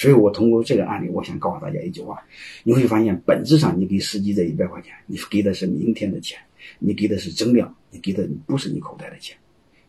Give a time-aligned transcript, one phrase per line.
[0.00, 2.22] 所以我通过这个案例，我想告诉大家一句话：
[2.64, 6.38] 你会发现，本质上你给司机这一百块钱，你给的是明天的钱，
[6.78, 9.36] 你给的是增量，你给的不是你口袋的钱。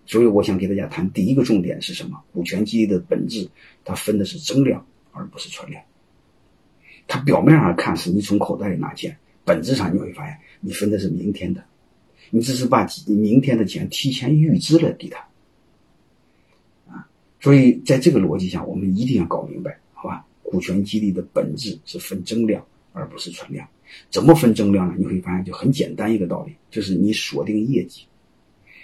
[0.06, 2.22] 所以我想给大家谈第一个重点是什么？
[2.34, 3.50] 股权激励的本质，
[3.86, 5.82] 它分的是增量，而不是存量。
[7.08, 11.64] 它表面上看是你从口袋里拿钱，本质上你会发现，你分的是明天的，
[12.32, 15.26] 你只是把明天的钱提前预支了给他。
[16.90, 17.08] 啊，
[17.40, 19.80] 所以在这个逻辑下，我们一定要搞明白。
[20.52, 23.68] 股权激励的本质是分增量，而不是存量。
[24.10, 24.96] 怎么分增量呢？
[24.98, 28.06] 你会发现就很简单一个道理，就是你锁定业绩。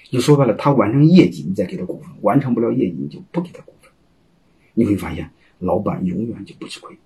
[0.09, 3.91] 就说白了，他完成业绩，你再给他股份；完成不了业绩，你就不给他股份。
[4.73, 6.97] 你会发现，老板永远就不吃亏，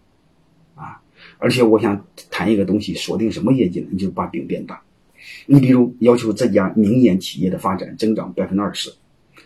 [0.76, 1.02] 啊！
[1.38, 3.88] 而且我想谈一个东西，锁定什么业绩呢？
[3.92, 4.82] 你就把饼变大。
[5.46, 8.92] 你比如要求这家明年企业的发展增长百分之二十，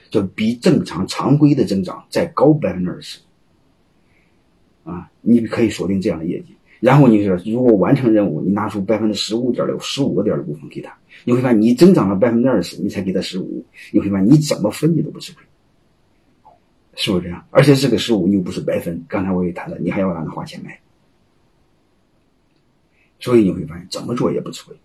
[0.10, 3.20] 就比正常常规的增长再高百分之二十。
[4.86, 15.44] 啊，你可以锁定这样的业绩，然后你说，如果完成任务，你拿出百分之十五点六、十五个点的股份给他，你会发现你增长了百分之二十，你才给他十五，你会发现你怎么分你都不吃亏，
[16.94, 17.44] 是不是这样？
[17.50, 20.80] 而且这个十五你又不是白分，刚才我也谈了，你还要让他花钱买，
[23.20, 24.76] 所以你会发现怎么做也不吃亏。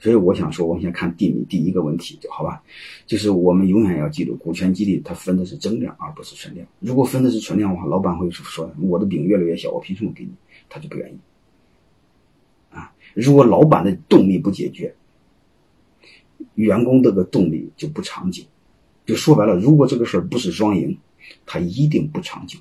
[0.00, 2.62] 所以我想说，我们先看地名第一个问题，好吧？
[3.04, 6.66] 就是我们永远要记住，股权激励它分的是增量，而不是存量。
[6.78, 10.30] 如果分的是存量的话，老板会说：“我的饼越来越小，我凭什么给你？”
[10.70, 11.18] 他就不愿意。
[12.70, 14.94] 啊，如果老板的动力不解决，
[16.54, 18.42] 员工这个动力就不长久。
[19.04, 20.96] 就说白了，如果这个事儿不是双赢，
[21.44, 22.58] 他一定不长久。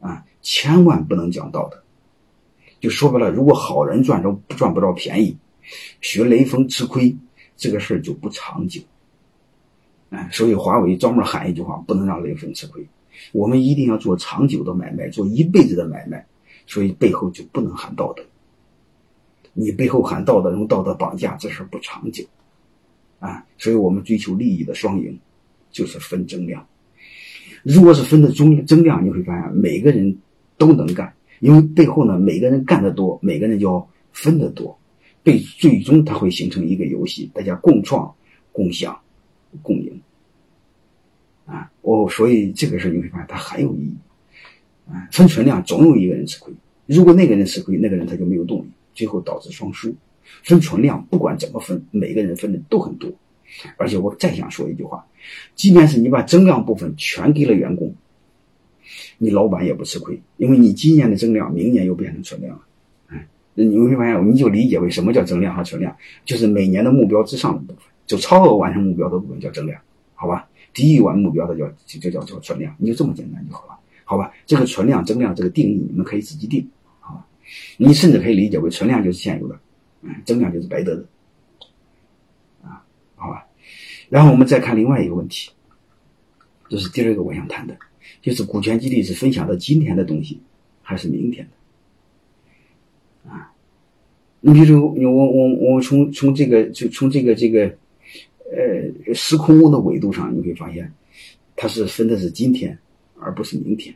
[0.00, 1.82] 啊，千万不能讲道德。
[2.78, 5.34] 就说白了，如果好人赚着赚不着便宜。
[6.00, 7.16] 学雷锋吃亏，
[7.56, 8.80] 这个事儿就不长久。
[10.10, 12.86] 哎，所以华为专门喊一句话：不能让雷锋吃亏。
[13.32, 16.26] 我们一定要做长久的买卖，做一辈子的买卖。
[16.64, 18.22] 所以背后就不能喊道德。
[19.52, 22.24] 你背后喊道德，用道德绑架，这事儿不长久。
[23.18, 25.18] 啊，所以我们追求利益的双赢，
[25.70, 26.66] 就是分增量。
[27.62, 30.16] 如果是分的增增量，你会发现每个人
[30.56, 34.78] 都能干，因为背后呢，每个人干得多，每个人就要分得多。
[35.22, 38.12] 对最终它会形成一个游戏，大家共创、
[38.52, 38.98] 共享、
[39.62, 40.00] 共赢，
[41.46, 43.96] 啊，哦，所以这个事你会发现它很有意义，
[44.90, 46.52] 啊，分存量总有一个人吃亏，
[46.86, 49.94] 如果那个人吃亏，那个人他就没有动力，最后导致双输。
[50.44, 53.10] 分存量不管怎么分，每个人分的都很多，
[53.76, 55.04] 而且我再想说一句话，
[55.54, 57.94] 即便是你把增量部分全给了员工，
[59.18, 62.62] 你老板也不吃亏，因为你今年的增量，明年又变成存量了。
[63.54, 69.80] 你会发现，你就理解为什么叫增量和存量，就是每年的目标之上的部分，就超额完成目标的部分叫增量，
[70.14, 70.48] 好吧？
[70.72, 74.32] 低于完目标的叫就叫叫存量，你就这么简单就好了，好吧？
[74.46, 76.66] 这个存量、增量这个定义你们可以自己定，
[77.00, 77.26] 好吧？
[77.76, 79.60] 你甚至可以理解为存量就是现有的，
[80.00, 81.06] 嗯，增量就是白得的，
[82.62, 82.82] 啊，
[83.16, 83.46] 好吧？
[84.08, 85.50] 然后我们再看另外一个问题，
[86.70, 87.76] 这是第二个我想谈的，
[88.22, 90.40] 就是股权激励是分享的今天的东西，
[90.80, 91.50] 还是明天的？
[94.44, 97.72] 你比如你我我我从从这个就从这个这个，
[98.50, 100.92] 呃，时空的维度上，你会发现，
[101.54, 102.76] 它是分的是今天，
[103.20, 103.94] 而不是明天。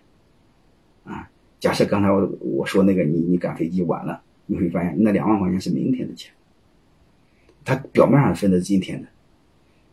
[1.03, 6.33] 啊，假设刚才我我说那个你你赶飞机晚了，你会发现那两万块钱是明天的钱，
[7.65, 9.09] 它表面上分的是今天的，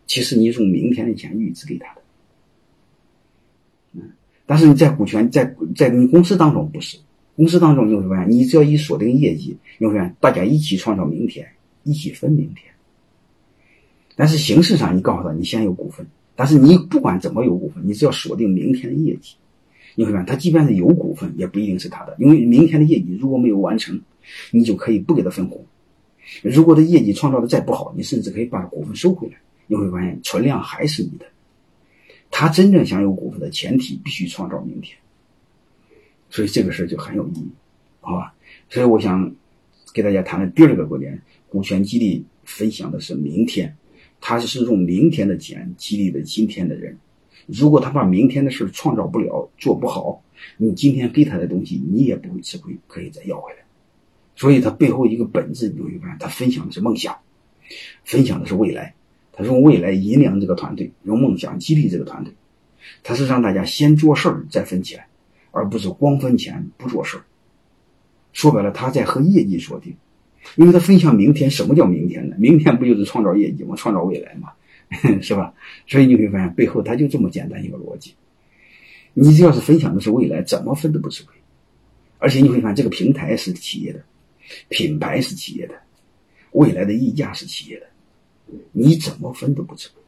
[0.05, 2.01] 其实你用明天的钱预支给他的。
[3.93, 4.11] 嗯，
[4.45, 6.99] 但是你在股权在在你公司当中不是。
[7.35, 11.47] 公司当中你会发现，你只要一锁定业绩，你会发现大家一起创造明天，
[11.83, 12.71] 一起分明天。
[14.15, 16.05] 但是形式上，你告诉他你先有股份，
[16.35, 19.35] 但是你不管怎么有股份，你只要锁定明天的业绩，
[19.95, 23.99] 你会发现他即便是有股份，也不一定是他的，因为明天的业绩如果没有完成，
[24.51, 25.65] 你就可以不给他分红。
[26.43, 29.33] 如果他业绩创造的再不好，你甚至可以把股份收回来，
[29.65, 31.25] 你会发现存量还是你的。
[32.29, 34.95] 他真正享有股份的前提，必须创造明天。
[36.33, 37.47] 所以这个事儿就很有意义，
[38.01, 38.33] 好吧？
[38.67, 39.35] 所以我想
[39.93, 43.77] 给大家谈的第二个观点：股权激励分享的是明天，
[44.19, 46.97] 他是用明天的钱激励了今天的人。
[47.45, 50.23] 如果他把明天的事创造不了、做不好，
[50.57, 53.59] 你今天给他的东西，你也不会吃亏，可以再要回来。
[54.35, 57.15] 所以他背后一个本质，你会发现，他分享的是梦想，
[58.03, 58.95] 分享的是未来。
[59.33, 62.33] 他用未来引领这个团队，用梦想激励这个团队。
[63.03, 65.05] 他是让大家先做事儿，再分钱。
[65.53, 67.23] 而不是光分钱不做事儿，
[68.33, 69.95] 说白了，他在和业绩锁定，
[70.55, 71.51] 因为他分享明天。
[71.51, 72.35] 什么叫明天呢？
[72.39, 73.75] 明天不就是创造业绩吗？
[73.77, 74.51] 创造未来吗？
[75.21, 75.53] 是吧？
[75.87, 78.15] 所以你会发现背后他就这么简单一个逻辑，
[79.13, 81.35] 你只要是分享的是未来，怎么分都不吃亏。
[82.17, 84.03] 而且你会发现，这个平台是企业的，
[84.69, 85.75] 品牌是企业的，
[86.51, 87.85] 未来的溢价是企业的，
[88.71, 90.02] 你怎么分都不吃亏。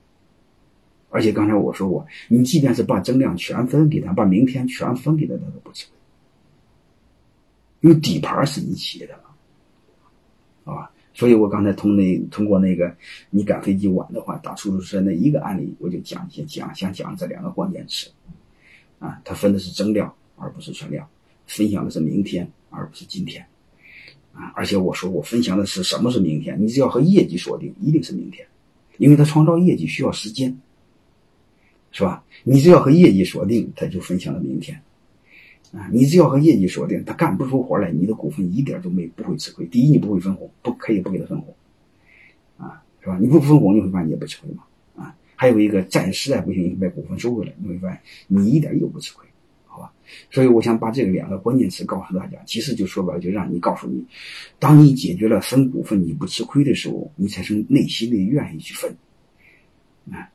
[1.10, 5.94] 而且刚才我说过，你即便是把增量全分给他，把明天全分给他，他都不吃亏，
[7.81, 9.13] 因为底盘是你企业的
[10.66, 12.96] 嘛，啊，所以我刚才通那通过那个
[13.30, 18.10] 你赶飞机晚的话，打出租车那一个案例，我就讲一些讲想讲这两个关键词，
[19.00, 21.07] 啊，他分的是增量而不是存量。
[21.48, 23.46] 分享的是明天，而不是今天，
[24.34, 24.52] 啊！
[24.56, 26.60] 而且我说我分享的是什么是明天？
[26.60, 28.48] 你只要和业绩锁定，一定是明天，
[28.98, 30.60] 因为他创造业绩需要时间，
[31.97, 32.21] 是吧？
[32.44, 34.77] 你只要和业绩锁定，他就分享了明天，
[35.71, 35.88] 啊！
[35.94, 39.65] 你只要和业绩锁定，他干不出活来，你的股份一点都没不会吃亏。
[39.68, 41.56] 第一，你不会分红，不可以不给他分红，
[42.57, 43.18] 啊，是吧？
[43.21, 44.63] 你不分红，你会发现你也不吃亏嘛，
[44.97, 45.15] 啊！
[45.38, 49.25] 还有一个暂时还不行，你把股份收回来，你会发现你一点又不吃亏。
[49.65, 49.94] 好吧，
[50.30, 54.03] 所以我想把这个两个关键词告诉大家，其实就说白了，就让你告诉你，
[54.59, 58.94] 当你解决了分股份你不吃亏的时候，你才从内心里愿意去分。
[60.12, 60.30] 啊，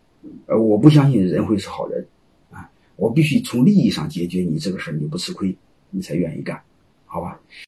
[0.47, 2.07] 呃，我不相信人会是好人，
[2.51, 5.57] 啊，我必须从利益上解决你这个事儿，你不吃亏，
[5.91, 6.61] 你才愿意干，
[7.07, 7.41] 好吧？